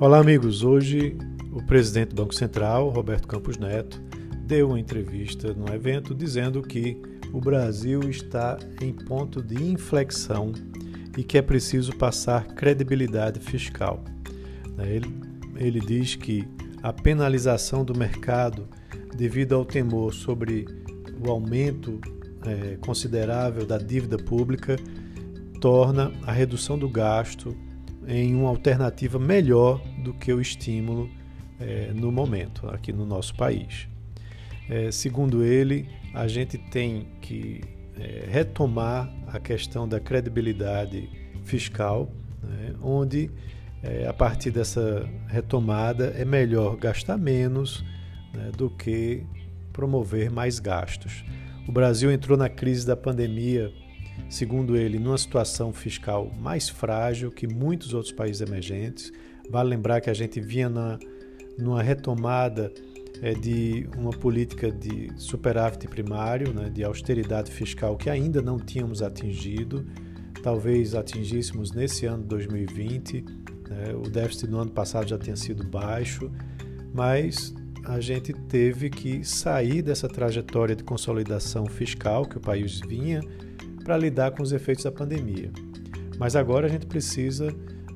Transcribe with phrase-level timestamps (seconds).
[0.00, 0.62] Olá, amigos.
[0.62, 1.18] Hoje
[1.50, 4.00] o presidente do Banco Central, Roberto Campos Neto,
[4.46, 7.02] deu uma entrevista num evento dizendo que
[7.32, 10.52] o Brasil está em ponto de inflexão
[11.16, 14.04] e que é preciso passar credibilidade fiscal.
[14.78, 15.12] Ele,
[15.56, 16.46] ele diz que
[16.80, 18.68] a penalização do mercado
[19.16, 20.64] devido ao temor sobre
[21.26, 22.00] o aumento
[22.46, 24.76] é, considerável da dívida pública
[25.60, 27.52] torna a redução do gasto
[28.06, 31.10] em uma alternativa melhor do que o estímulo
[31.60, 33.88] é, no momento, aqui no nosso país.
[34.68, 37.62] É, segundo ele, a gente tem que
[37.98, 41.08] é, retomar a questão da credibilidade
[41.44, 42.10] fiscal,
[42.42, 43.30] né, onde
[43.82, 47.84] é, a partir dessa retomada é melhor gastar menos
[48.34, 49.24] né, do que
[49.72, 51.24] promover mais gastos.
[51.66, 53.72] O Brasil entrou na crise da pandemia
[54.28, 59.12] segundo ele, numa situação fiscal mais frágil que muitos outros países emergentes.
[59.50, 60.98] Vale lembrar que a gente vinha na,
[61.58, 62.72] numa retomada
[63.22, 69.02] é, de uma política de superávit primário, né, de austeridade fiscal que ainda não tínhamos
[69.02, 69.84] atingido,
[70.42, 73.24] talvez atingíssemos nesse ano 2020.
[73.68, 76.30] Né, o déficit no ano passado já tinha sido baixo,
[76.94, 83.20] mas a gente teve que sair dessa trajetória de consolidação fiscal que o país vinha
[83.82, 85.50] para lidar com os efeitos da pandemia.
[86.18, 87.46] Mas agora a gente precisa,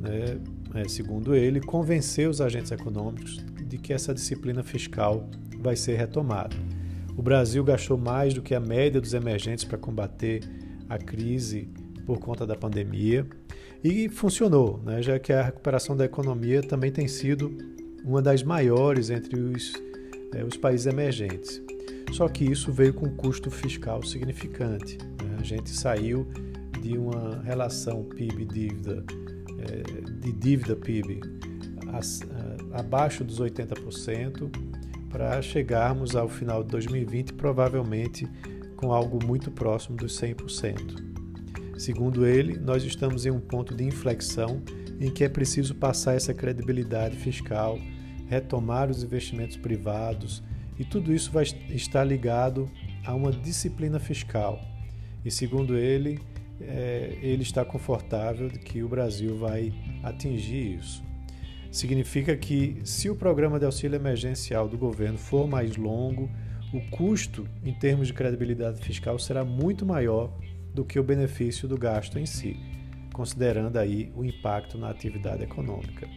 [0.00, 0.38] né,
[0.76, 6.56] é, segundo ele, convencer os agentes econômicos de que essa disciplina fiscal vai ser retomada.
[7.16, 10.42] O Brasil gastou mais do que a média dos emergentes para combater
[10.88, 11.68] a crise
[12.04, 13.26] por conta da pandemia
[13.82, 17.56] e funcionou, né, já que a recuperação da economia também tem sido
[18.04, 19.72] uma das maiores entre os,
[20.34, 21.60] é, os países emergentes.
[22.12, 24.96] Só que isso veio com um custo fiscal significante.
[25.22, 25.36] Né?
[25.40, 26.26] A gente saiu
[26.80, 29.04] de uma relação PIB-dívida,
[30.20, 31.20] de dívida PIB
[32.72, 34.50] abaixo dos 80%,
[35.08, 38.28] para chegarmos ao final de 2020 provavelmente
[38.76, 41.78] com algo muito próximo dos 100%.
[41.78, 44.62] Segundo ele, nós estamos em um ponto de inflexão
[45.00, 47.78] em que é preciso passar essa credibilidade fiscal,
[48.28, 50.42] retomar os investimentos privados,
[50.78, 52.70] e tudo isso vai estar ligado
[53.04, 54.60] a uma disciplina fiscal.
[55.24, 56.20] E segundo ele,
[56.60, 59.72] é, ele está confortável de que o Brasil vai
[60.02, 61.04] atingir isso.
[61.70, 66.30] Significa que, se o programa de auxílio emergencial do governo for mais longo,
[66.72, 70.32] o custo em termos de credibilidade fiscal será muito maior
[70.74, 72.56] do que o benefício do gasto em si,
[73.12, 76.08] considerando aí o impacto na atividade econômica.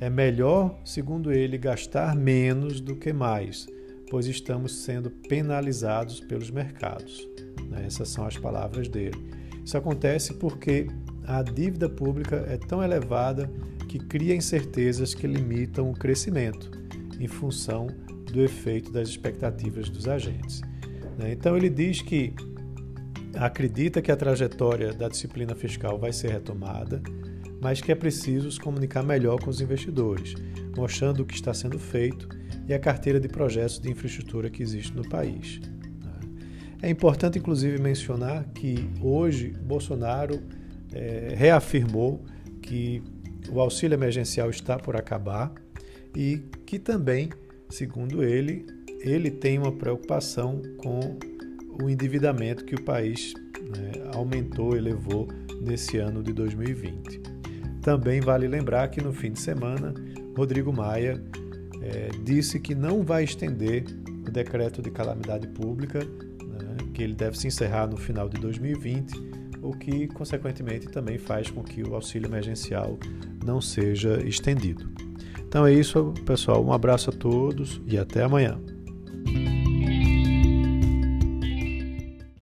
[0.00, 3.66] É melhor, segundo ele, gastar menos do que mais,
[4.10, 7.26] pois estamos sendo penalizados pelos mercados.
[7.68, 7.84] Né?
[7.86, 9.41] Essas são as palavras dele.
[9.64, 10.88] Isso acontece porque
[11.26, 13.50] a dívida pública é tão elevada
[13.88, 16.70] que cria incertezas que limitam o crescimento,
[17.20, 17.86] em função
[18.32, 20.62] do efeito das expectativas dos agentes.
[21.18, 21.32] Né?
[21.32, 22.34] Então, ele diz que
[23.34, 27.02] acredita que a trajetória da disciplina fiscal vai ser retomada,
[27.60, 30.34] mas que é preciso se comunicar melhor com os investidores,
[30.76, 32.28] mostrando o que está sendo feito
[32.66, 35.60] e a carteira de projetos de infraestrutura que existe no país.
[36.82, 40.42] É importante, inclusive, mencionar que hoje Bolsonaro
[40.92, 42.24] é, reafirmou
[42.60, 43.00] que
[43.48, 45.52] o auxílio emergencial está por acabar
[46.14, 47.30] e que também,
[47.70, 48.66] segundo ele,
[49.00, 51.18] ele tem uma preocupação com
[51.80, 55.28] o endividamento que o país né, aumentou, elevou
[55.60, 57.20] nesse ano de 2020.
[57.80, 59.94] Também vale lembrar que no fim de semana,
[60.36, 61.22] Rodrigo Maia
[61.80, 63.84] é, disse que não vai estender
[64.26, 66.00] o decreto de calamidade pública,
[66.92, 69.12] que ele deve se encerrar no final de 2020,
[69.62, 72.98] o que, consequentemente, também faz com que o auxílio emergencial
[73.44, 74.90] não seja estendido.
[75.38, 76.64] Então é isso, pessoal.
[76.64, 78.58] Um abraço a todos e até amanhã.